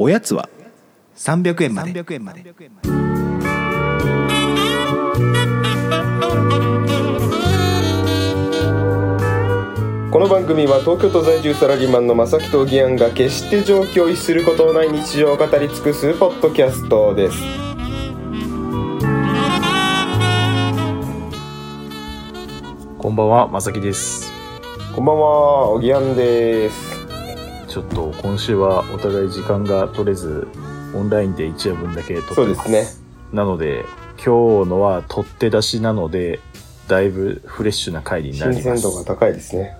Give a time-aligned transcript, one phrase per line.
[0.00, 0.48] おやつは
[1.16, 1.90] 300円まで。
[1.90, 2.44] 300円まで。
[10.12, 17.38] この番組は東京都在住サラリーマンの正木と義安が決して状況を逸することのない日常を語り尽くすポッドキャストです。
[22.98, 24.32] こんばんは、まさきです。
[24.94, 26.87] こんばんはおぎやんです
[27.68, 30.48] ちょっと今週はお互い時間が取れず、
[30.94, 32.34] オンラインで一夜分だけ撮ってます。
[32.34, 32.86] そうですね
[33.32, 33.84] なので、
[34.16, 36.40] 今日のは取って出しなので、
[36.88, 38.82] だいぶフレッシュな回にな新ります。
[38.82, 39.76] 鮮度が高いですね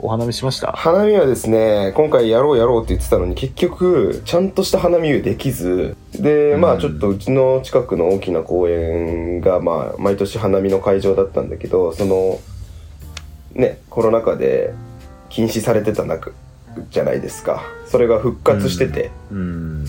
[0.00, 0.72] お花見しました？
[0.72, 12.40] 花見はですね今回やろうやろうって言ってたのに結局ちゃんとした花見できずでまうんあちょっとうちの近くの大きな公園がまあ毎年花見の会場だったんだけどその
[13.54, 14.72] ねコロナ禍で
[15.30, 16.32] 禁止されてたなく
[16.90, 19.84] じゃないですかそれが復活してて、うん。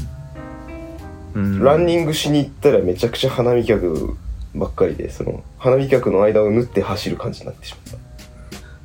[1.35, 1.63] うん。
[1.63, 4.17] ランニングしに行ったらめちゃくちゃ花見客
[4.55, 8.09] ばっかりでその花見客の間を縫って走る感じになってしまった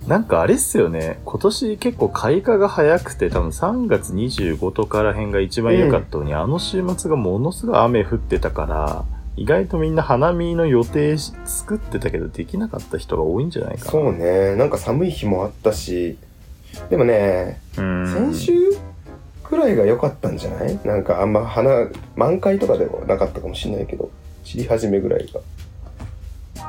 [0.09, 1.19] なんかあれっすよね。
[1.25, 9.05] 今年結構開花が早くて、多分3月25とから辺が一番良かったのに、あの週末がものすごい雨降ってたから、
[9.37, 13.91] 意外とみんな花見の予定し作ってたけどできなかった人が多いんじゃないかな。
[13.91, 16.19] そうねなんか寒い日もあったし
[16.91, 18.07] でもねうん。
[18.13, 18.53] 先週
[19.43, 20.79] くらいが良かったんじゃない？
[20.85, 24.11] なんかあんま花満開とかではなかったかもしれないけど
[24.45, 25.41] 散り始めぐらいが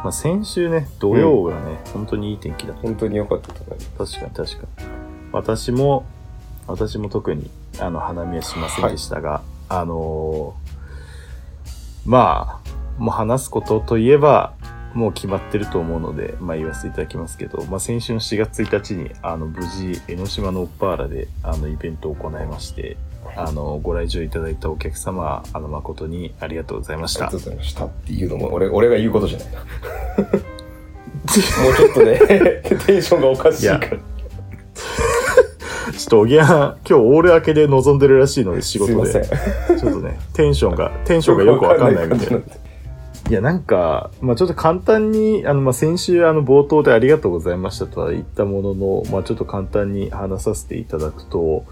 [0.04, 2.82] まあ、先週ね、土曜がね、本当にいい天気だった。
[2.84, 4.88] 本当に良かったと思いま確かに確かに。
[5.32, 6.06] 私も、
[6.68, 14.54] 私も特に、あの、花見はしませんでしたが、あのーまあ、もう話すことといえば、
[14.96, 22.98] もう決まってると思うので、まあ言わせていただきますけど、まあ先週の4月1日に、あの、無事、江ノ島のオッパーラで、あの、イベントを行いまして、
[23.36, 27.30] あの、ご来場いただいたお客様、あの、誠にありがとうございました。
[27.30, 27.40] すありがとう。
[27.40, 29.48] ございましたっていうのも俺俺が言うことじゃない。
[29.52, 29.66] な も
[31.26, 32.20] うちょっとね
[32.86, 33.88] テンションがおかしいから。
[33.88, 34.00] いちょ
[36.02, 39.12] っとおぎやん、今日オール明けで臨んでるらしいので、仕事で。
[39.12, 42.42] ちょっとね、テンションが、テンションがよくわかんないみたいな
[43.28, 51.66] いや、なんか、まあちょっと簡単に、あの、まあ先週、あの、冒頭でありがとうございましたとは言ったものの、まあちょっと簡単に話させていただくと、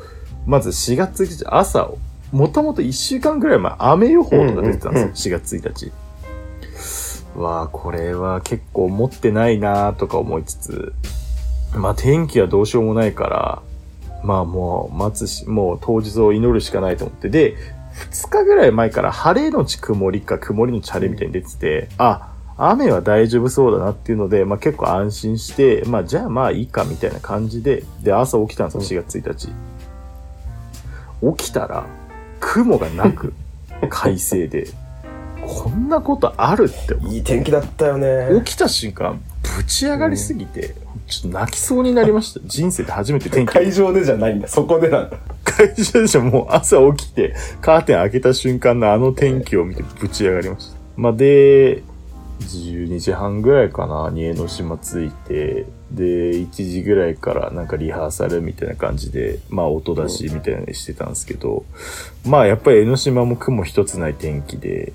[0.47, 1.99] まず4月1日、朝を、
[2.31, 5.91] もともと1週間ぐらい前、雨予報とか出てたんですよ、4月1
[7.35, 7.39] 日。
[7.39, 10.93] わあ、これは結構持ってないなとか思いつつ、
[11.75, 13.61] まあ天気はどうしようもないから、
[14.23, 17.29] まあもう待つし、もう当日を祈るしかないと思って。
[17.29, 17.55] で、
[17.93, 29.51] 2日ぐらい前から晴れのち曇りか曇りのち晴れみたいに出てて、あ、雨は大丈夫そうだなっていうので、まあ結構安心して、まあじゃあまあいいかみたいな感じで、で朝起きたんですよ、4月1
[31.21, 31.37] 日。
[31.37, 31.85] 起きたら、
[32.39, 33.33] 雲がなく、
[33.89, 34.67] 快晴で、
[35.45, 39.19] こんなことあるって思っていい天気だったよね起きた瞬間、
[39.57, 40.75] ぶち上がりすぎて、
[41.07, 42.39] ちょっと泣きそうになりました。
[42.45, 43.53] 人生で初めて天気。
[43.53, 45.17] 会場でじゃないんだそこでなんだ
[45.57, 50.77] 会社でしょ、もう朝起きて、カーテン開けた瞬間のあの天気を見てぶち上がりました。
[50.95, 51.83] まあ、で、
[52.39, 61.65] 12時半ぐらいかな、に江ノ島着いて、で、1時ぐらいからなんかリハーサルみたいな感じで、まあ音出しみたいなのしてたんですけど、
[62.25, 64.93] まあやっぱり江ノ島も雲一つない天気で、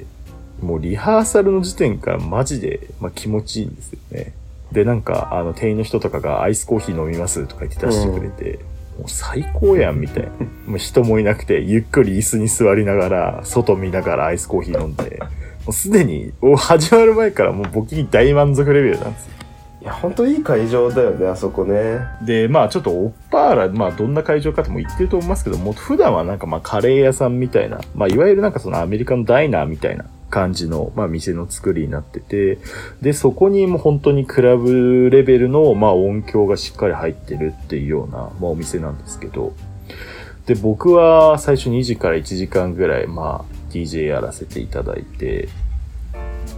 [0.61, 4.33] もうリハーサルの時点からマジで、まあ、気持ちいいんですよね。
[4.73, 8.59] で、なんか、あの、店員の人とかがアイスコーヒー飲みますとか言って出してくれて、
[8.99, 10.31] もう最高やんみたいな。
[10.67, 15.27] もう人もいなくて、ゆっくり椅子に座りながら、外見ながらアイスコーヒー飲んで、も
[15.69, 19.39] うすでに、お始まる前からもう僕に大満足レベルなんですよ。
[19.81, 32.59] いや本当いい会場だよねあそこねで、まあちょっとオッパーラ、まあどんな会場かとも言ってると思いますけども、普段はなんかまあカレー屋さんみたいな、まあいわゆるなんかそのアメリカのダイナーみたいな感じの、まあ店の作りになってて、
[33.01, 39.55] で、そこにもう本当にクラブレベルの、まあ音響がしっかり入ってるっていうような、まあお店なんですけど、
[40.47, 45.49] で、僕は最初2時から1時間ぐらい、まあ DJ やらせていただいて、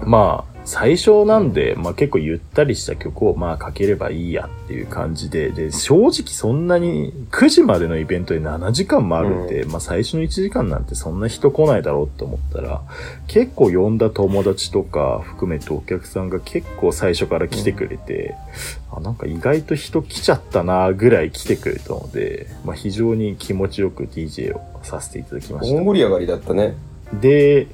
[0.04, 12.82] まあ、最初なんで、まあ結構ゆったりした曲をまあかければいいやっていう感じで、で、正直そんなに9時までのイベントで7時間もあるんで、まあ最初の1時間なんてそんな人来ないだろうって思ったら、
[13.26, 18.36] 結構呼んだ友達とか含めてお客さんが結構最初から来てくれて、
[18.92, 25.76] あなんか意外と人来ちゃったなぐらい来てくれたので、まあ非常に気持ちよく DJ をさせていただきました。
[25.76, 25.84] 大。
[25.84, 26.76] 盛り上がりだったね。
[27.20, 27.66] で、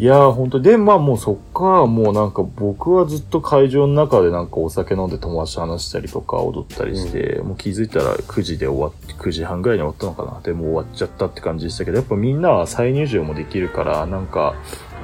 [0.00, 1.80] いやー、本当で、まあもうそっか。
[1.80, 10.40] らもうなんか僕はずっと会場の中でなんかお酒飲んで友達と話したりとか踊ったりして、もう気づいたら9時で終わって、9時半ぐらいに終わったのかな。
[10.40, 14.54] でもう終わっちゃったって感じでしたけど、やっぱみんなは再入場もできるから、なんか、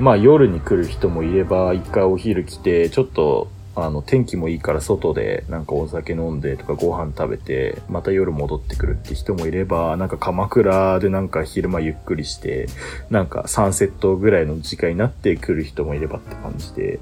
[0.00, 12.68] まあ夜に来る人もいれば、一回お昼来て、ちょっと、あの、天気もいいから外でなんかお酒飲んでとかご飯食べて、また夜戻ってくるって人もいれば、なんか鎌倉でなんか昼間ゆっくりして、
[13.10, 17.00] なんか3セットぐらいの時間になってくる人もいればって感じで、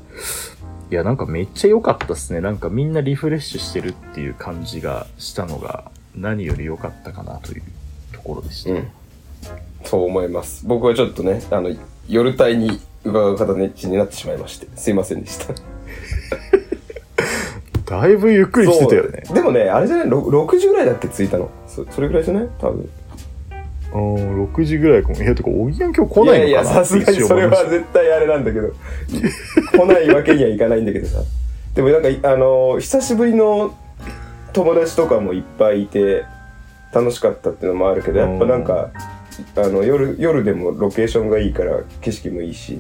[0.90, 2.40] いや、なんかめっちゃ良かったっすね。
[2.40, 7.62] なんかみんなリフレッシュしてるっていう感じがしたのが何より良かったかなという
[8.12, 8.70] ところでした。
[8.70, 8.88] うん。
[9.84, 10.66] そう思います。
[10.66, 11.70] 僕はちょっとね、あの、
[12.08, 15.73] 夜帯に伺う形になってしまいまして、すいませんでした。
[17.86, 19.22] だいぶゆっくりしてたよね。
[19.32, 21.50] でもね、あれじゃない、ろ6時ぐらいだっけ着いたの。
[21.68, 22.48] そそれぐらいじゃない？
[22.58, 22.88] 多分。
[23.94, 25.14] うん、6時ぐらいかも。
[25.16, 26.38] いや、てか、おぎやん今日来ないのかな？
[26.38, 28.72] いやいや、さすがにそれは絶対あれなんだけど、
[29.72, 31.20] 来ないわけにはいかないんだけどさ。
[31.74, 33.74] でもなんか、あの、久しぶりの
[34.52, 36.24] 友達とかもいっぱいいて、
[36.92, 38.90] 楽しかったっていうのもあるけど、やっぱなんか、
[39.56, 42.78] あの、夜、夜でもロケーションがいいから、景色もいいし、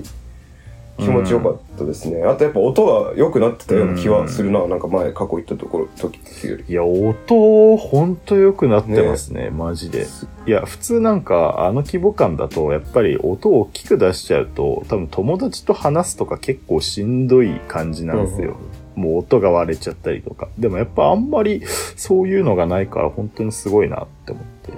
[0.98, 2.22] 気持ちよかったですね。
[2.22, 4.66] あとやっぱ音が良くなってたような気はするな。
[4.68, 6.64] なんか前過去行ったところ、時っていうより。
[6.68, 10.06] いや、音、ほんと良くなってますね、マジで。
[10.46, 18.56] いや、普通なんか、あの規模感だと、やっぱり音を大きく出しちゃうと、多分友達と話すとか結構しんどい感じなんですよ。
[18.94, 20.48] もう音が割れちゃったりとか。
[20.58, 21.62] でもやっぱあんまり
[21.96, 24.72] そういうのがないから、本当にすごいなって思って。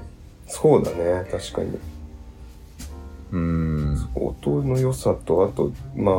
[0.47, 1.79] そうだね、確かに。
[3.33, 3.86] うーん。
[4.17, 6.15] 音の良さと、あと、まあ、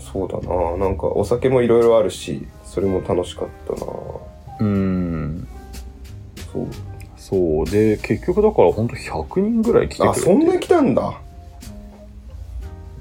[0.00, 0.76] そうだな。
[0.76, 3.92] なんかお酒もいろいろあるし、それも楽しかったな。
[4.60, 5.48] うーん。
[6.52, 6.66] そう。
[7.16, 7.64] そう。
[7.70, 10.20] で、結局だから本当100人ぐらい来てくれあ、て。
[10.20, 11.20] そんな来たんだ。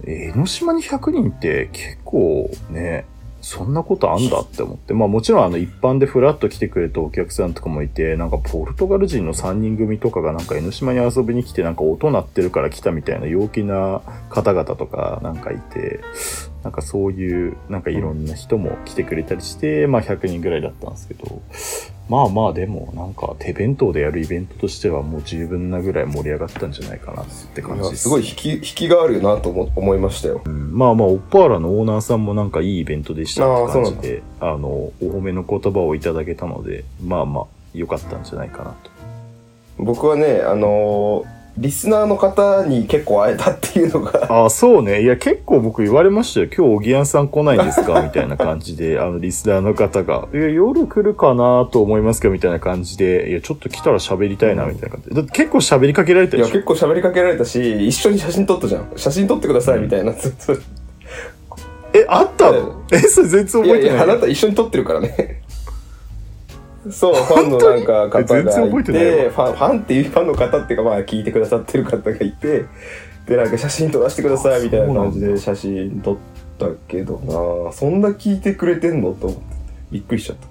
[0.08, 3.06] 江ノ島に100人って結構ね、
[3.46, 4.96] そんなことあんだって思って。
[4.96, 14.02] まあもちろんあの一般でフラッと来てくれたお客さんとかもいて、なんかポルトガル人の3人組とかがなんか江ノ島に遊びに来てなんか音鳴ってるから来たみたいな陽気な
[14.32, 16.00] 方々とかなんかいて、
[16.66, 21.40] なんかそういうなんかいろんな人も来てくれたりして、まあ100人ぐらいだったんですけど、
[22.10, 28.04] まあまあでもなんか手弁当でやるイベントとしてはもう十分なぐらい盛り上がったんじゃないかなって感じです。
[28.04, 30.42] すごい引き、引きがあるなと思思いましたよ。
[30.44, 37.46] うんまあまあ、オッパーラのオーナーさんもなんかいいイベントでしたって感じで、あの、お褒めの言葉をいただけたので、まあまあ、
[37.76, 38.90] 良かったんじゃないかなと。
[39.78, 45.02] 僕はね、あのーリスナーの方に結構会えたっていうのが、ああ、そうね。
[45.04, 46.48] いや、結構僕言われましたよ。
[46.48, 48.02] 今日、おぎやんさん来ないんですか？
[48.02, 55.16] みたいな感じで、 あの、リスナーの方が、いや、夜来るかなと思いますかみたいな感じで、いや、ちょっと来たら喋りたいな、みたいな感じで。
[55.16, 56.58] だって結構喋りかけられたいや、でしょ？
[56.60, 58.92] 結構喋りかけられたし、一緒に写真撮ったじゃん。
[58.98, 60.12] 写真撮ってくださいみたいな。
[60.12, 60.62] ずっと
[61.94, 62.82] え、あったの？
[62.92, 64.04] え、それ全然いやいや、覚えてない。
[64.04, 65.42] あなた一緒に撮ってるからね。
[66.92, 72.66] そう、ファンのなんか方がいてて、ファン、ファンっていうファンの方っていうか、まあ聞いてくださってる方がいて、
[73.28, 76.18] で、なんか写真撮らせてくださいみたいな感じで写真撮っ
[76.60, 77.18] たけど
[77.66, 79.14] なそんな聞いてくれてんの？
[79.14, 79.44] と思って、
[79.92, 80.48] びっくりしちゃった。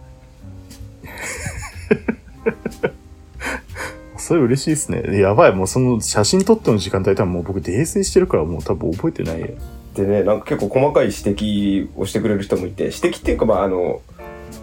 [4.19, 5.21] それ嬉しいですね。
[5.21, 9.49] やばい、もうその写真撮っての時間帯多分もう僕泥酔してるからもう多分覚えてないや。
[9.95, 14.01] でね、なんか結構細かい指摘をしてくれる人もいて、指摘っていうか、まあ、あの、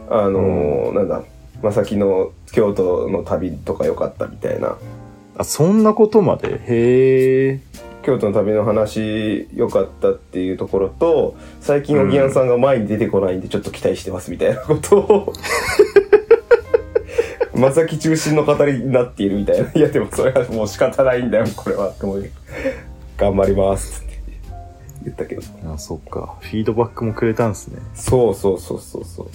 [0.09, 1.23] あの、なんだ、
[1.63, 4.77] まさきの京都の旅とか良かったみたいな。
[5.37, 6.59] あ、そんなことまで？
[6.67, 7.59] へえ。
[8.03, 15.33] 京都の旅の話良かったっていうところと、最近おぎやんさんが前に出てこないんでちょっと期待してますみたいなことを、
[17.53, 19.71] まさき中心の語りになっているみたいな。
[19.71, 21.89] いやでもそれはもう仕方ないんだよ、これは。
[21.89, 22.29] って思う
[23.17, 24.19] 頑張りますって
[25.03, 25.43] 言ったけど。
[25.71, 26.37] あ、そっか。
[26.41, 27.79] フィードバックもくれたんですね。
[27.93, 29.27] そうそうそうそうそう。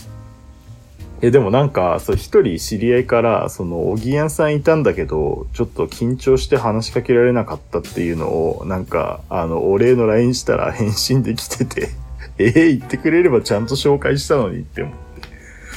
[1.22, 11.88] え、でもなんか、そう、一人知り合いから、その、おぎやんさんいたんだけど、ちょっと緊張して話しかけられなかったっていうのを、なんか、あの、お礼の LINE したら返信できてて、
[12.38, 14.92] えー、言ってくれればちゃんと紹介したのにって思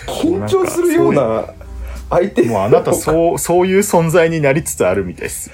[0.08, 1.46] 緊張するような
[2.10, 2.48] 相手う。
[2.48, 5.52] もうあなたそう、そういう存在になりつつあるみたいです。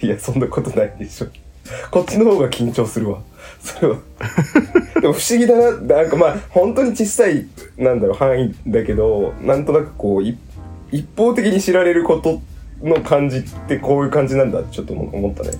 [0.00, 1.26] いや、そんなことないでしょ。
[1.90, 3.20] こっちの方が緊張するわ。
[3.62, 3.98] それは。
[5.00, 6.02] でも不思議だな。
[6.02, 10.36] なんかまあ、本当に小さい、なんだろう、範囲だけど、なんとなくこう、い
[10.92, 12.40] 一方的に知られること
[12.82, 15.50] の感じってこういう感じなんだちょっと思ったね。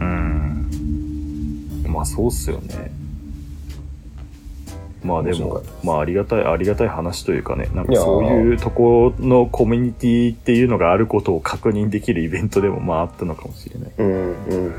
[0.00, 1.84] うん。
[1.88, 2.92] まあそうっすよね。
[5.02, 13.92] まあでもまあありがたい、ありがたい話というかね、なんかそういうところのコミュニティっていうのがあることを確認できるイベントでもまああったのかもしれない。
[13.98, 14.74] うん、うん。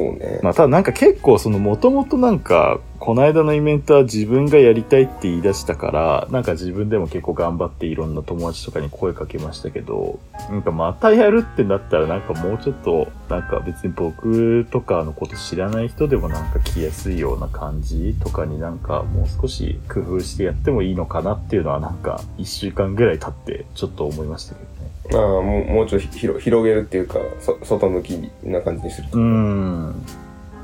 [0.00, 0.40] そうね。
[0.42, 10.18] まあ、ただなんか結構そのもともとなんか、この間のイベントは自分がやりたいって言い出したから、なんか自分でも結構頑張っていろんな友達とかに声かけましたけど、
[10.50, 24.79] なんかまたやるってなったらなんかもうちょっと、なんか別に僕とかのこと知らない人でもなんか来やすいような感じとかになんかもう少し工夫してやってもいいのかなっていうのはなんか一週間ぐらい経ってちょっと思いましたけど。
[25.12, 29.18] ああ、もう、もうちょっとひ広広げるっていうか、そ外向きな感じにすると。
[29.18, 30.06] うーん。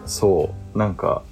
[0.06, 0.78] そう。
[0.78, 1.22] なんか、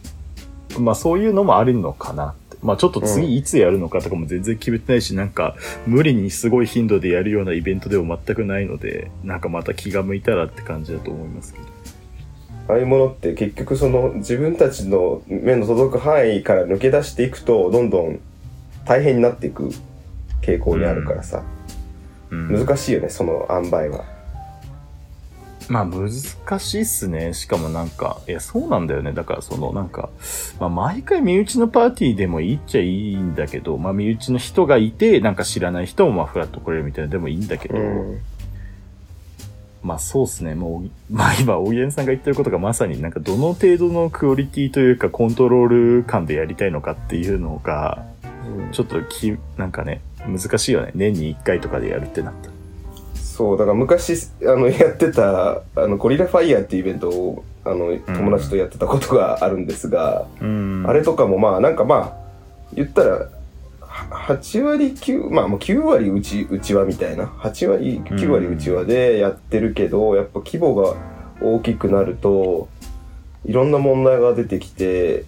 [0.79, 2.57] まあそういうのもあるのかなって。
[2.63, 5.55] まあちょっとうん次いつやるのかとかも全然決めてないし、なんか
[5.87, 11.65] 無理にすごい頻度でやるようなイベントでも全くないので、なんかまた気が向いたらって感じだと思いますけど。
[12.67, 18.19] ああいうものって結局その自分たちの目の届く範囲から抜け出していくと、どんどん
[18.87, 19.71] 大変になっていく
[20.41, 21.39] 傾向にあるからさ。
[21.39, 21.64] うん
[22.49, 24.05] 難しいよね、その塩梅は。
[25.69, 26.11] まあ難
[26.59, 27.33] しいっすね。
[27.33, 29.13] しかもなんか、いやそうなんだよね。
[29.13, 30.11] だからそのなんか、
[30.61, 38.21] まあ毎回身内のパーティーでもいいっちゃいいんだけど、まあ身内の人がいて、なんか知らない人もまあフラッと来れるみたいなのでもいいんだけど、うん。
[39.83, 40.55] まあそうですね。
[40.55, 48.05] もう、まあ今、大家さんが言ってることがまさになんかどの程度のクオリティというかコントロール感でやりたいのかっていうのが、
[48.73, 50.93] ちょっとき、なんかね、難しいよね。
[50.95, 52.55] 年に1回とかでやるってなったら。
[53.15, 60.85] そう、だから昔、あの、やってた、あの、ゴリラファイヤーっていうイベントを、あの、友達とやってたことがあるんですが、うん。
[60.87, 62.25] あれとかもまあ、なんかまあ、
[62.75, 63.29] 言ったら、
[63.95, 70.95] は8割9、まあもう9割うち、うちわみたいな、8割、9割うちわでやってるけど、やっぱ規模が
[71.41, 72.69] 大きくなると、
[73.45, 75.25] いろんな問題が出てきて、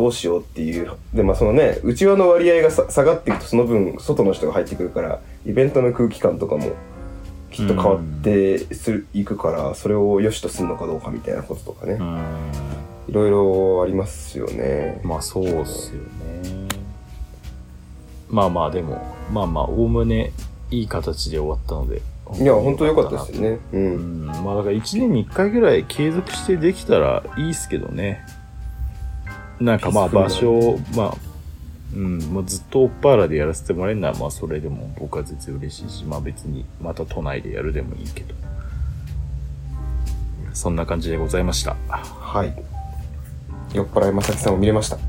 [0.00, 0.92] どうしようっていう。
[1.12, 6.72] で、まあそのね、うちわの割合がさ下がっていくと、その分、外の人が入ってくるから、イベントの空気感とかも、
[7.50, 12.02] きっと変わってする、いくから、それを良しとするのかどうかみたいなこととかねう。
[12.02, 12.20] ん。
[13.08, 15.00] いろいろありますよね。
[15.04, 16.68] まあそうっすよね。
[18.30, 20.32] まあまあでも、まあまあ、おおむね
[20.70, 22.02] いい形で終わったので。
[22.40, 23.58] いや、本当良かったですよね。
[23.72, 23.76] う。
[23.76, 24.26] うんん。
[24.26, 28.24] まあだから1年に1回ぐらい継続してできたらいいっすけどね。
[29.60, 31.16] なんかまあ場所、まあ、
[31.94, 38.34] うん、もうずっとオッパーラでやらせてもらえるのは、まあそれでも僕は全然嬉しいし、まあ別にまた都内でやるでもいいけど。
[40.52, 41.76] そんな感じでございました。
[41.88, 42.52] はい。
[43.74, 44.98] 酔っ払いまさきさんを見れました。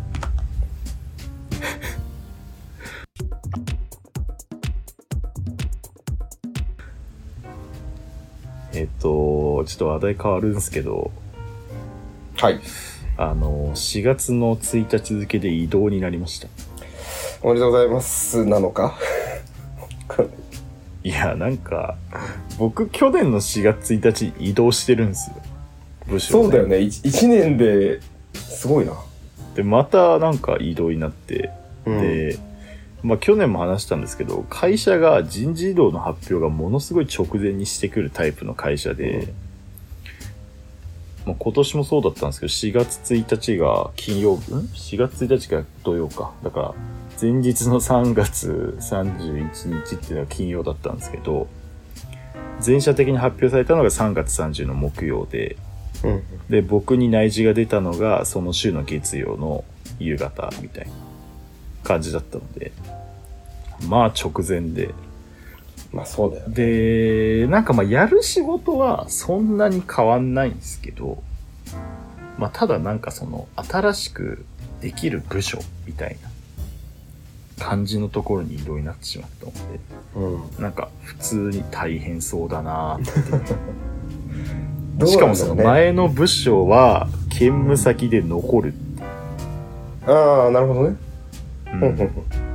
[8.73, 11.11] えっと、ちょっと話題変わるんですけど、
[12.37, 12.59] はい。
[13.29, 16.47] あの、4月の1日付で移動になりました。
[17.43, 18.45] おめでとうございます。
[18.45, 18.97] なのか？
[21.03, 21.97] いや、なんか、
[22.57, 25.35] 僕、去年の4月1日に移動してるんですよ。
[26.07, 26.67] 部署、そうだよ。
[26.67, 26.79] ね。
[26.79, 27.99] 一一年で、
[28.33, 28.93] すごいな。
[29.55, 31.51] で、またなんか移動になって、
[31.85, 32.39] うん、で、
[33.03, 39.33] まあ去年も話したんですけど、会社が人事異動の発表がものすごい直前にしてくるタイプの会社で、
[41.25, 46.31] まあ、今年もそうだったんですけど、4月1日が金曜日、ん ?4 月1日が土曜か。
[46.43, 46.73] だから、
[47.21, 51.47] 前日の3月31日っていうのが金曜だったんですけど、
[52.59, 55.57] 全社的に発表されたのが3月30の木曜で、
[56.03, 56.23] うん。
[56.49, 59.63] で、僕に内示が出たのが、その週の月曜の
[59.99, 60.91] 夕方みたいな
[61.83, 62.71] 感じだったので、
[63.87, 64.93] まあ直前で。
[65.93, 66.55] まあそうだよね。
[66.55, 71.21] で、なんかまあやる仕事はそんなに変わんないんですけど、
[72.37, 74.45] まあただなんかその新しく
[74.81, 76.17] できる部署みたい
[77.59, 79.59] な感じのところに移動になってしまったので、
[80.15, 80.63] うん。
[80.63, 83.39] なんか普通に大変そうだなー
[84.97, 88.73] って しかもその前の部署は兼務先で残る。
[90.07, 90.95] ああ、なるほどね。
[91.73, 92.25] うん、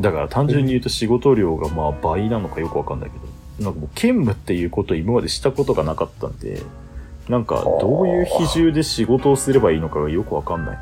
[0.00, 6.62] だから単純に言うと仕事量がまあ倍なのかよくわかんないけど、なんかもう兼務っていうことを今までしたことがなかったんで、
[7.28, 10.78] なんかどういう比重で仕事をすればいいのかがよくわかんない。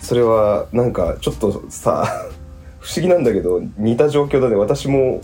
[0.00, 2.06] それは、なんか、ちょっとさ、
[2.78, 4.54] 不思議なんだけど、似た状況だね。
[4.54, 5.20] 私も、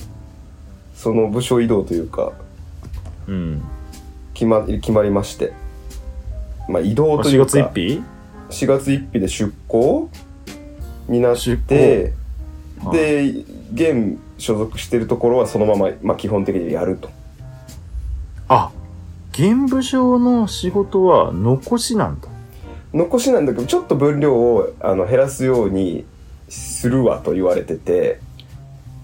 [0.96, 2.32] その部署移動というか、
[3.28, 3.62] うん。
[4.34, 5.52] 決ま、決まりまして。
[6.68, 7.46] まあ移動とい4うか。
[7.46, 8.02] 月1日
[8.50, 10.08] ？4月1日で出向？
[11.08, 12.12] になっ出て、
[12.80, 13.44] 向で、
[13.74, 17.10] 現所属してるところはそのまま、まあ基本的にやると。
[18.48, 18.70] あ、
[19.32, 22.28] 現部上の仕事は残しなんだ。
[22.92, 26.04] 残しなんだけど、ちょっと分量をあの減らすように
[26.48, 28.20] するわと言われてて、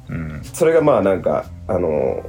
[0.09, 0.40] うん。
[0.45, 2.25] それがまあなんか、あの、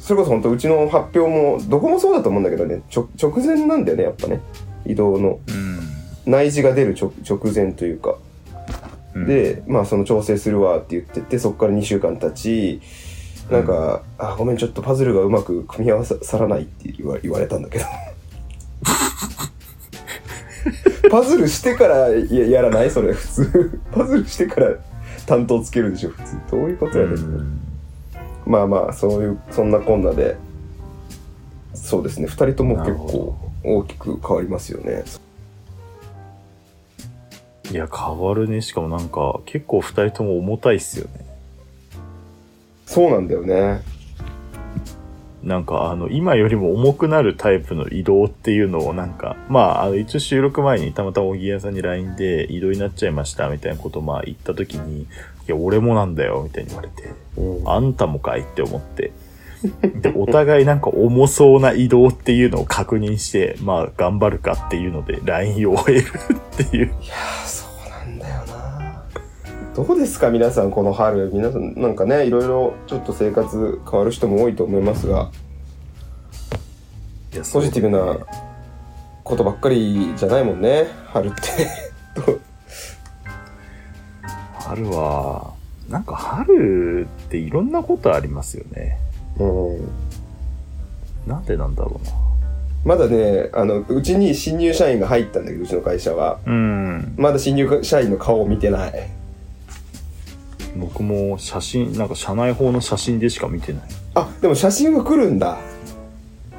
[0.00, 4.40] それこそ本当うちの発表もどこもそうだと思うんだけどねちょ直前なんだよねやっぱね
[4.86, 5.78] 移動のうん。
[6.26, 8.18] 内示が出る直直前というかうん、
[9.14, 12.80] で、まあその調整するわって言ってて、そこから2週間経ち、
[13.50, 17.84] なんか、あ、ごめん、ちょっとパズルがうまく組み合わさらないって言わ言われたんだけど。
[21.10, 22.90] パズルしてからややらない？
[22.90, 23.80] それ、普通。
[23.90, 24.74] パズルしてから
[25.26, 26.36] 担当つけるでしょ、普通。
[26.50, 27.14] どういうことやねん。
[27.14, 27.60] うん
[28.46, 30.36] まあまあ、そういう、そんなこんなで、
[31.74, 35.04] そうですね、2人とも結構大きく変わりますよね。
[37.70, 38.62] いや、変わるね。
[38.62, 41.24] しかもなんか、結構二人とも重たいっすよね。
[42.86, 43.82] そうなんだよね。
[45.42, 55.06] なんか、あの、今よりも重くなるタイプの移動っていうのをなんか、まあ、あの、一応収録前にたまたま小木屋さんに LINE で移動になっちゃいましたみたいなことをまあ言った時に、い
[55.46, 59.12] や、俺もなんだよ、みたいに言われて、うん、あんたもかいって思って。
[60.00, 66.12] で、お互いなんか重そうな移動っていうのを確認して、まあ、頑張るかっていうので、LINE を終える
[66.64, 66.86] っていう。
[66.86, 67.14] いや
[69.74, 70.30] どうですか？
[70.30, 71.30] 皆さんこの春。
[71.32, 75.30] 皆さんなんかねいろいろちょっと生活変わる人も多いと思いますが。
[77.32, 78.18] いやポジティブな
[79.22, 80.86] ことばっかりじゃないもんね。
[81.06, 81.38] 春って。
[84.58, 85.52] 春は、
[85.88, 88.98] なんか春っていろんなことありますよね。
[89.38, 89.88] うん。
[91.26, 92.12] なんでなんだろうな。
[92.84, 96.38] まだねあのうちに新入社員が入ったんだけどうちの会社は。
[96.46, 97.14] うん。
[97.16, 99.10] まだ新入社員の顔を見てない
[100.76, 103.82] 僕も写真、なんか社内法の写真でしか見てない。
[104.14, 105.58] あでも写真が来るんだ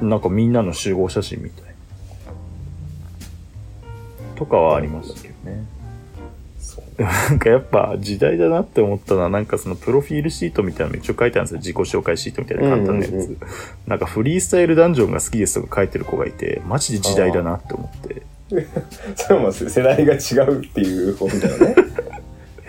[0.02, 1.72] なんかみんなの集合写真みたい。
[4.36, 5.66] とかはありましたけどね。
[6.60, 11.58] そうでもなんかやっぱ時代だなって思ったのは、なんかそのプロフィールシートみたいなの一応書いてあるんですよ。
[11.60, 13.14] 自己紹介シートみたいな簡単なやつ。
[13.14, 13.38] うんうんうん
[13.88, 18.24] なんかフリースタイルダンジョンが好きですとか書いてる子がいて、マジで時代だなって思って。
[19.16, 21.76] それはまあ世代が違うっていうことだよね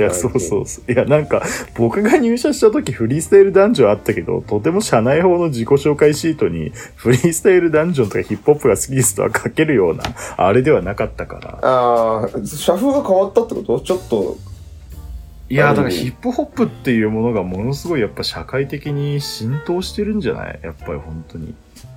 [0.03, 0.93] いや、はいそうそうそう。
[0.93, 1.43] いや、なんか、
[1.77, 10.05] 僕が入社した時フリースタイルダンジョンあったけど、とても社内法の自己紹介シートに、フリースタイルダンジョンとかヒップホップが好きですとは書けるような、
[10.37, 11.59] あれではなかったから。
[11.63, 13.81] ああ社風が変わったってこと？
[13.81, 14.37] ちょっと。
[15.49, 20.61] いや、だからヒップホップっていうものがものすごいやっぱ社会的に浸透してるんじゃない？
[20.63, 21.55] やっぱり本当に。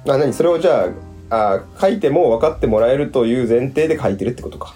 [0.07, 0.33] あ何？
[0.33, 0.89] それをじゃ
[1.29, 4.75] ああ書いても分かってもらえるという前提で書いてるってことか。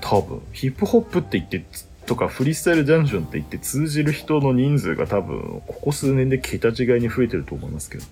[0.00, 1.64] 多分、ヒップホップって言って、
[2.06, 8.04] とかフリースタイルダンジョンって言って通じる人の人数が多分、ここ数年で桁違いに増えてると思いますけど。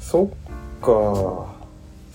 [0.00, 1.54] そっか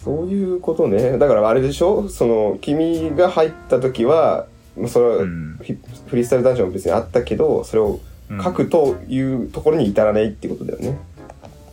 [0.03, 4.45] そういうことねだからあれでしょその君が入った時は
[4.77, 5.59] まあそれは、うん
[6.07, 10.97] フリースタイルダンジョンも別にあったけどそれをうん書くというところに至らないってことだよね、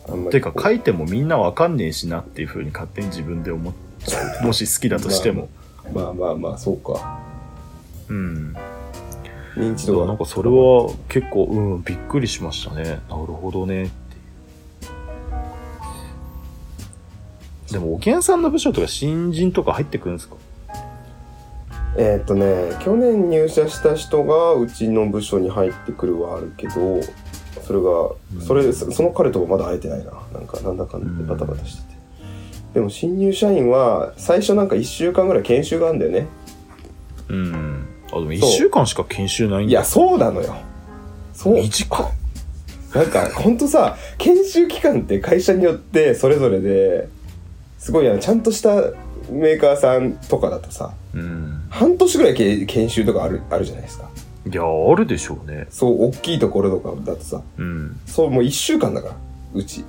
[0.09, 3.73] あんまりてか書いてもみんなわかんねえしなっていう風に勝手に自分で思っ
[4.03, 4.45] ちゃう。
[4.45, 5.49] もし好きだとしても。
[5.93, 7.19] まあまあまあそうか
[8.09, 8.55] うん。
[9.57, 10.05] 認知度が。
[10.07, 12.83] なんかそれは結構、うん、びっくりしましたね。
[12.83, 13.83] なるほどね。
[13.85, 14.19] ってい
[17.69, 17.73] う。
[17.73, 20.35] でも、おけんさんの部署とか新人とか入ってくるんですか？
[21.99, 27.01] えーっとね去年入社した人がうちの部署に入ってくるはあるけど
[27.63, 28.11] それが
[28.45, 30.11] それそその彼ともまだ会えてないな。
[30.31, 31.95] なんかなんだかんだでバタバタしてて、
[32.75, 36.27] でも新入社員は最初なんか1週間ぐらい研修があるんだよね。
[37.29, 37.76] うん。
[38.11, 39.71] あ、でも1そう週間しか研修ないんだ。
[39.71, 40.55] いやそうなのよ
[41.33, 42.11] そう短っ。
[42.93, 47.09] なんかほんとさ研修期間って会社によってそれぞれで
[47.77, 48.75] すごいちゃんとした
[49.29, 51.67] メーカーさんとかだとさうん。
[51.69, 54.09] 半年ぐらいけ研修とかあるあるじゃないですか
[54.49, 55.67] いや、あるでしょうね。
[55.69, 57.99] そう大きいところとかだとさうん。
[58.05, 59.15] そうもう1週間だから
[59.53, 59.83] うち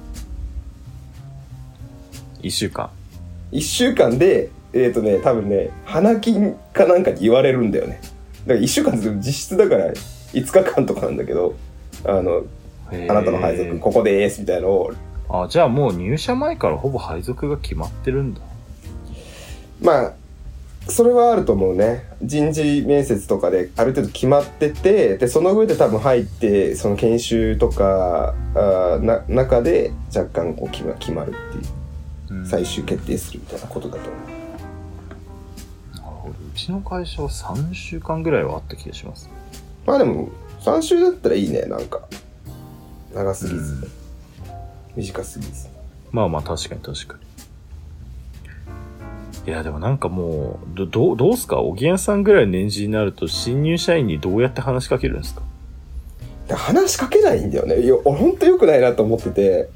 [2.42, 2.90] 1週間。
[3.52, 8.00] 1週間でえっ、とね多分ね花金かなんかに言われるんだよね。
[8.46, 9.92] だから1週間って実質だから
[10.33, 11.54] 5日間とかなんだけど
[12.04, 12.44] あの
[12.90, 14.92] あなたの配属ここでーすみたいなのを。
[15.31, 18.40] あ、じゃあもう入社前からほぼ配属が決まってるんだ。
[19.83, 20.12] まあ
[20.88, 22.04] それはあると思うね。
[22.22, 32.38] 人事面接とかである程度決まっててでその上で多分入ってその研修とかあーな中で若干こう決ま決まるっていう。
[32.38, 32.46] うん。
[32.46, 34.18] 最終決定するみたいなことだと思。
[34.24, 34.27] う
[36.59, 39.31] ちの会社は3週間ぐらいはあった気がします。
[39.87, 42.09] まあでも3週だったらいいねなんか。
[43.14, 43.90] 長すぎず、うん。
[44.97, 45.68] 短すぎず。
[46.11, 47.29] まあまあ確かに確かに。
[49.47, 51.61] いやでもなんかもう、どどう、どうすか？
[51.61, 55.42] おぎやんさんぐらいの年次になると新入社員にどうやって話しかけるんですか？
[56.49, 57.81] で話しかけないんだよね。
[57.81, 59.71] いや俺ほんとよくないなと思ってて。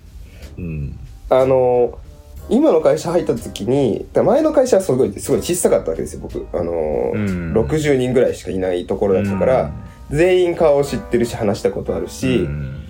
[0.58, 0.98] うん。
[1.30, 1.98] あの
[2.48, 6.46] 今の会社入った時にだ前の会社はすごいすごい小さかったわけですよ僕。
[6.52, 6.72] あの、
[7.14, 7.52] うん。
[7.54, 9.72] 60人ぐらいしかいないところだったから、
[10.10, 12.84] 全員顔を知ってるし話したことあるし、うん。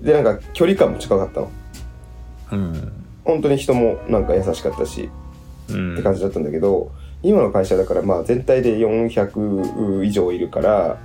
[0.00, 1.50] でなんか距離感も近かったの。
[2.52, 2.92] うん。
[3.24, 5.10] 本当に人もなんか優しかったし
[5.68, 5.94] うん。
[5.94, 6.90] って感じだったんだけど、
[7.22, 10.98] 今の会社だからまあ全体で400以上いるから、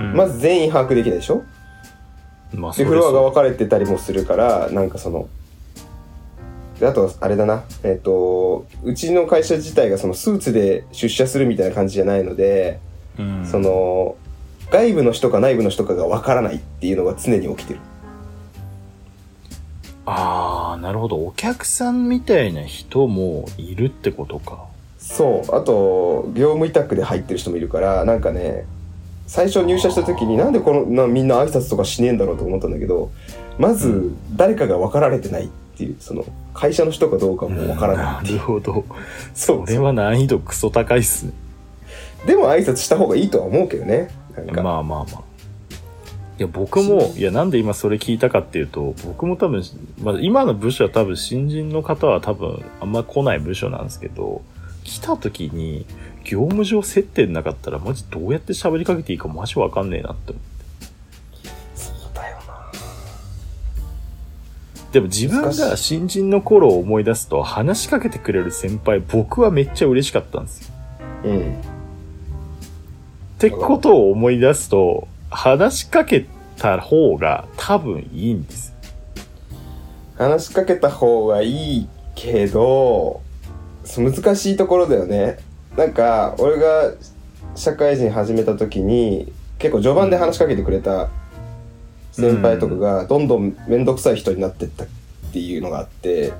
[0.00, 0.14] うん。
[0.14, 1.42] まず全員把握できないでしょ？
[2.54, 5.28] まあ、でフロアが分かれてたりもするからなんかその
[6.80, 7.64] であとあれだな。
[7.82, 12.78] えっ、とうちの会社自体がそのスーツで出社するみたいな感じじゃないので、
[13.18, 13.46] うん。
[13.46, 14.16] その
[14.70, 17.80] 外部の人か内部の人かが分からないっていうのが常に起きてる。
[20.06, 21.16] ああ、なるほど。
[21.16, 24.64] お客さんみたいな人もいるってことか。
[24.98, 25.54] そう。
[25.54, 28.64] あと業務委託で入ってる人もいるからなんかね
[29.26, 33.12] 最初入社した時になんでこのなみんな挨拶とかしねえんだろうと思ったんだけど
[33.58, 38.84] まず誰かが分かられてないっていうその会社の人かどうかも分からないっていうなるほど。
[39.32, 41.32] そうそれは難易度クソ高いっすね。
[42.26, 45.22] でも挨拶した方がいいとは思うけどねなんか、まあまあまあ。
[46.38, 49.62] いや、僕も、いや、なんで今それ聞いたかっていうと、僕も多分、
[50.02, 54.42] まあ、今の部署は多分、新人の方は多分、あんま来ない部署なんですけど、
[54.82, 55.86] 来た時に、
[56.24, 60.42] 業務上接点なかったら、マジどうやって喋りかけていいかマジわかんねえなって思っ
[64.92, 70.74] でも自分が新人の頃を思い出すと、話しかけてくれる先輩、僕はめっちゃ嬉しかったんですよ。
[71.24, 71.60] うん
[73.36, 78.74] ってことを思い出すと、話しかけた方が多分いいんです。
[80.18, 83.22] 話しかけた方がいいけど
[83.96, 85.38] 難しいところだよね
[85.76, 86.92] なんか俺が
[87.54, 91.08] 社会人始めた時に結構序盤で話しかけてくれた
[92.20, 94.86] 先輩とかがどんどん面倒くさい人になってったっ
[95.32, 96.32] ていうのがあって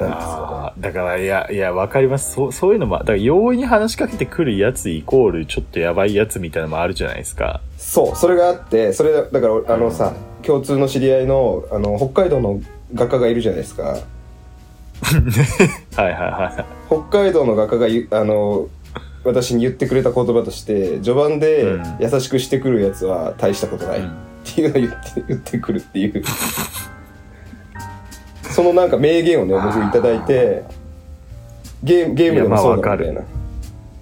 [0.00, 2.32] ああ、だから、いや、いや、わかります。
[2.32, 7.60] そう、そういうのも、だから、容易に話しかけてくるやつイコール、ちょっとやばいやつみたいなのもあるじゃないですか。
[7.78, 12.60] そうそれがあってそれだだからあのさ共通の知り合いのあの北海道の
[12.94, 13.98] 画家がいるじゃないですか はい
[15.96, 16.64] はいはい。
[16.88, 18.66] 北海道の画家があの
[19.24, 21.96] 私に言ってくれた言葉として序盤でうん。
[22.00, 23.98] 優しくしてくるやつは大したことない。
[23.98, 24.16] っうん。
[24.44, 26.22] ていうのを言って 言ってくるっていう。
[28.50, 30.64] そのなんか名言をね僕いただいて
[31.84, 33.22] ゲームゲームでもそうだみたいな。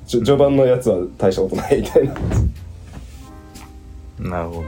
[0.07, 2.15] 序盤のやつは大したことないみたいな。
[4.31, 4.67] なるほどね。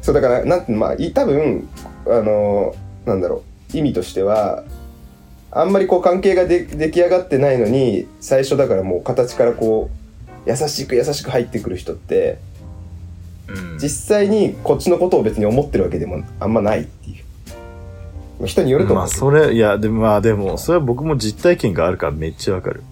[0.00, 1.68] そうだからなんてまあい多分
[2.06, 2.74] あの
[3.04, 3.76] なんだろう。
[3.76, 4.64] 意味としては
[5.52, 9.90] あんまりこう関係がで出来上がってないのに最初だからもう形からこ
[10.46, 12.38] う優しく優しく入ってくる人って
[13.48, 17.22] うん実際にこっちのことを別に思ってるわけでもあんまないっていう
[18.42, 22.82] まあ人によると思まあ、うけど、それ、いや、でも、まあ、でも、それは僕も実体験があるからめっちゃわかる。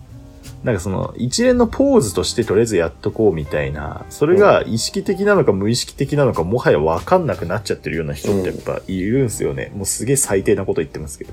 [0.63, 9.73] なんかその、一連のポーズとしてとりあえずやっとこうみたいな、それが意識的なのか無意識的なのかもはやわかんなくなっちゃってるような人ってやっぱいるんすよね。
[9.75, 11.33] もうすげえ最低なこと言ってますけど。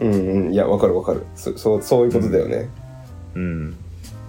[0.00, 0.14] うん
[0.46, 1.24] うんいやわかるわかる。
[1.36, 2.68] そそうそういうことだよね、
[3.34, 3.76] うん。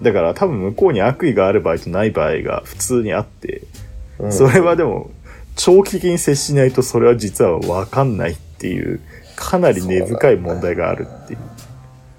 [0.02, 3.62] だから多分向こうに悪意がある場合とない場合が普通にあって、
[4.18, 4.32] うん。
[4.32, 5.10] それはでも、
[5.56, 9.00] 長期的に接しないとそれは実はわかんないっていう、
[9.34, 11.38] かなり根深い問題があるっていう。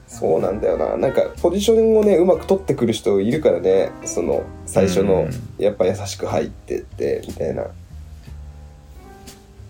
[0.07, 0.97] そうなんだよな。
[0.97, 3.91] なんかポジションをねうまく取ってくる人いるからね。
[4.05, 5.27] その最初の、
[5.59, 7.67] うやっぱ優しく入ってってみたいな。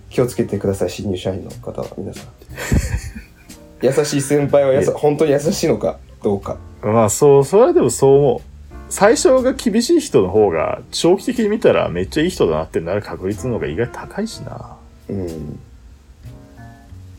[0.09, 1.87] 気をつけてください新入社員の方は。
[1.97, 2.27] 皆さん
[3.83, 6.57] 優しい先輩はやさ本当に優しいのかどうか。
[6.81, 8.41] まあそう、それはでもそう思う。
[8.89, 14.77] 最初が厳しい人の方が、長期的に見たらめっちゃいい人だなってなる確率の方が意外と高いしな。
[15.09, 15.59] うん。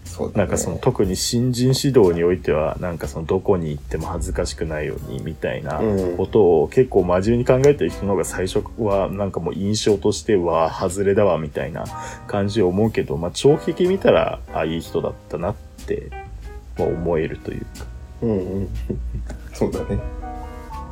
[0.05, 6.17] そうだ、ね、なんかその特に新人指導においては、なんかそのどこに行っても恥ずかしくないようにみたいなうん。
[6.17, 11.85] ことを結構真面目に考えてる人の方が最初はなんかもう印象としては外れだわみたいな
[12.27, 15.55] 感じを思うけど、まあ長期的に見たら、あ、いい人だったなっ
[15.87, 16.24] て、
[16.79, 17.67] まあ思えるというか。
[18.23, 18.69] うんうん。
[19.53, 19.99] そうだね。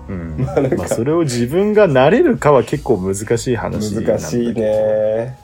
[0.09, 0.37] うん。
[0.39, 0.77] まあなんか。
[0.77, 5.37] まあそれを自分が慣れるかは結構難しい話難しいね。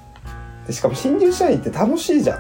[0.67, 2.39] でしかも新入社員って楽しいじゃん。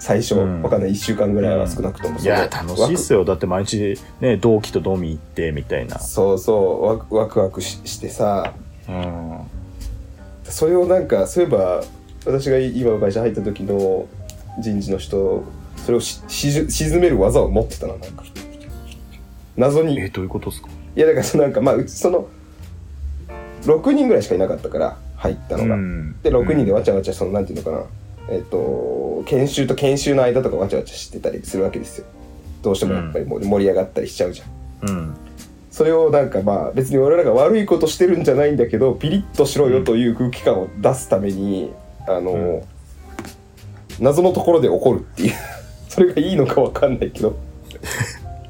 [0.00, 0.62] 最初、うん。
[0.62, 0.90] わかんない。
[0.90, 3.24] 1週間ぐらいは少なくとも、いや、楽しいっすよ。
[3.24, 5.98] だって毎日ね、同期と飲み行ってみたいな。
[5.98, 6.84] そうそう。
[6.84, 8.54] ワクワクワクししてさ。
[8.88, 9.40] うん。
[10.44, 11.82] それをなんかそういえば
[12.24, 14.06] 私が今の会社入った時の
[14.60, 15.44] 人事の人
[15.84, 18.24] それをし沈める技を持ってたななんか。
[19.56, 19.98] 謎に。
[20.00, 20.68] え、いどういうことですか？
[20.94, 22.28] やだからそのなんかまあうちその
[23.62, 26.20] 6人ぐらいしかいなかったから入ったのが、ん。
[26.22, 27.84] で6人でわちゃわちゃそのなんていうのかな。
[28.30, 32.06] えっと、研修と研修の間とかわちゃわちゃしてたりするわけですよ。
[32.62, 34.90] どうしてもやっぱり盛り上がったりしちゃうじゃん。
[34.90, 35.14] うん。
[35.70, 41.72] それをなんかまあ別に俺らが悪いことしてるんじゃないんだけど、ピリッとしろよという空気感を出すために、
[42.06, 42.62] あの、うん。
[43.98, 45.32] 謎のところで怒るっていう。
[45.98, 47.36] それがいいのかわかんないけど。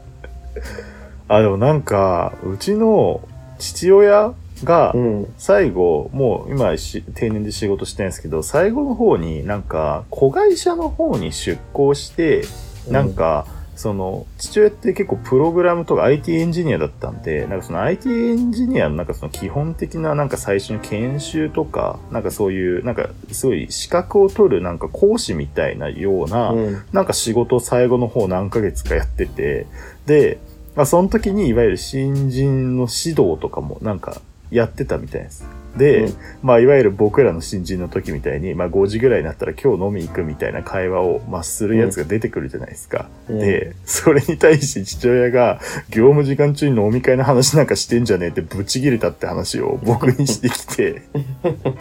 [1.28, 3.22] あ、でもなんか、うちの
[3.58, 4.34] 父親
[4.64, 5.26] が、ん。
[5.38, 12.44] 最後、もう今し定年で仕事してるんですけど、最後の方になんか、子会社の方に出向して、
[12.90, 13.46] なんか、
[13.78, 26.82] その、父親って結構プログラムとか IT エンジニアだったんで、なんかその IT エンジニアのなんかその基本的ななんか最初の研修とか、なんかそういう、なんかすごい資格を取るなんか講師みたいなような、うん。
[26.92, 29.66] なんか仕事を最後の方何ヶ月かやってて、
[30.06, 30.40] で、
[30.74, 35.46] まあその時にいわゆる新人の指導とかもなんかやってたみたいです。
[35.78, 36.14] で、うん。
[36.42, 43.08] まあいわゆる僕らの新人の時みたいに、まあ5時ぐらいになったら今日飲み行くみたいな会話を、まあするやつが出てくるじゃないですか。
[43.28, 43.38] うん。
[43.38, 51.02] で、それに対して父親が業務時間中に飲み会の話なんかしてんじゃねえってブチ切れたって話を僕にしてきて、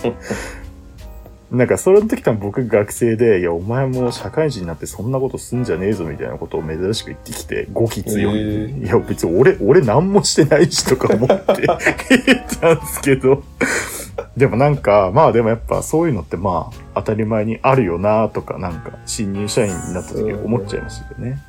[1.49, 8.37] なんかそれの時多分僕学生で、いやお前も社会人になってそんなことすんじゃねえぞみたいなことを珍しく言ってきて、語気強い。
[8.37, 8.85] へえ。
[8.85, 13.43] いや別に俺、俺何もしてないしとか思って言ったんですけど、
[14.35, 21.39] でもなんか、まあでもやっぱそういうのってまあ当たり前にあるよなとかなんか新入社員になった時思っちゃいましたけどね。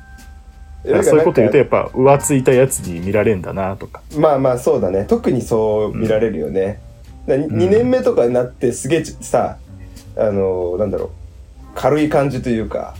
[0.85, 4.01] だからそういうこと言うとやっぱ浮ついたやつに見られんだなとか。
[4.17, 5.03] まあまあそうだね。
[5.03, 6.79] 特にそう見られるよね、
[7.27, 9.57] だ2年目とかになってすげえちさ
[10.19, 11.09] あのなんだろう
[11.75, 12.95] 軽い感じというか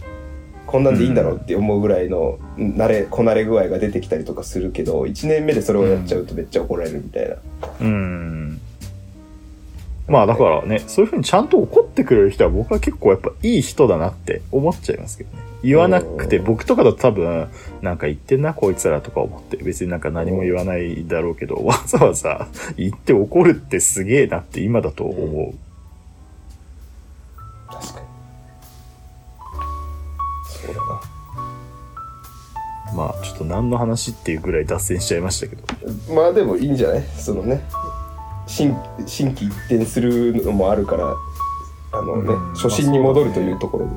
[0.65, 7.35] こんなんでいいんだろうって思うぐらいの慣れこなれ具合が出てきたりとかするけど1年目でそれをやっちゃうとめっちゃ怒られるみたいな、
[7.81, 8.61] うん。
[10.09, 15.43] まあだからね、そういうふうにちゃんと怒ってくれる人は僕は結構やっぱいい人だなって思っちゃいますけどね。
[15.61, 17.47] 言わなくて、うん僕とかだと多分、
[17.81, 25.68] なんか言ってんな、こいつらとか思って、別になんか何も言わないだろうけど、わざわざ言って怒るってすげえなって今だと思う。
[32.99, 35.63] まあちょっと何の話っていうぐらい脱線しちゃいましたけど。
[36.13, 37.03] まあでもいいんじゃない？
[37.17, 37.61] そのね
[38.45, 41.13] 新新規一転するのもあるから
[41.93, 43.91] あのね、うん初心に戻るというところで、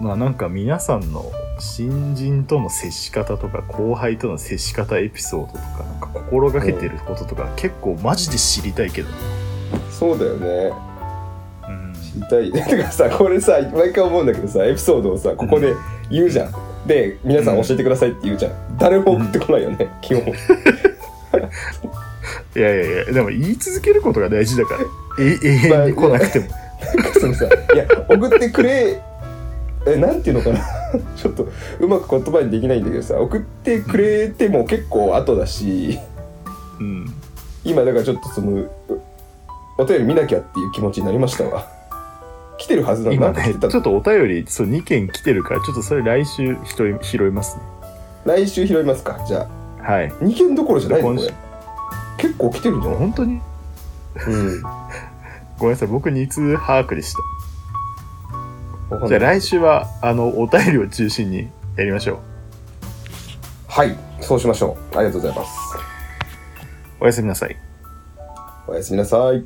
[0.00, 1.24] まあなんか皆さんの
[1.60, 9.08] 新人との接し方とか後輩との接し方エピソードとかなんか心がけてることとか結構マジで知りたいけど。
[9.90, 10.72] そうだよね。
[11.68, 11.94] うん。
[11.94, 12.50] 知りたい。
[12.52, 15.74] だからさこれさ毎回思うんだけどさエピソードをさここで
[16.10, 16.52] 言うじゃん、
[16.86, 18.52] で皆さん教えてくださいって言うじゃん。
[18.78, 20.24] 誰も送ってこないよね、基本。
[22.54, 24.80] いやいやいや、でも言い続けることが大事だから。
[25.20, 26.46] え永遠に来なくても。
[26.96, 29.00] なんかそのさいや送ってくれ
[29.86, 30.60] えなんていうのかな。
[31.16, 31.48] ちょっと
[31.80, 35.98] うまく言葉にできないんだけどさ送ってくれても結構後だし。
[36.80, 37.06] うん。
[37.64, 38.70] 今だからちょっとそのう
[39.78, 41.66] お便り見なきゃっていう気持ちになりましたわ
[42.62, 43.08] 来てるはずな。
[43.08, 47.62] の今ね、ちょっとお便り、そう、2件来てるから、ちょっとそれ来週拾い拾いますね。
[48.24, 49.18] 来週拾いますか。
[49.26, 49.48] じゃ
[49.80, 49.92] あ。
[49.92, 50.10] はい。
[50.12, 51.34] 2件どころじゃないのこれ。
[52.18, 52.98] 結構来てるんじゃない？
[53.00, 53.40] 本当に？
[54.28, 54.62] うん。
[55.58, 57.14] ごめんなさい、僕2通把握でし
[58.90, 59.08] た。
[59.08, 62.18] じゃあ来週は、あの、お便りを中心にやりましょう。
[63.66, 63.96] はい。
[64.20, 64.96] そうしましょう。
[64.96, 65.50] ありがとうございます。
[67.00, 67.56] おやすみなさい。
[68.68, 69.44] おやすみなさい